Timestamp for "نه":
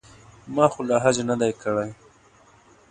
1.29-1.35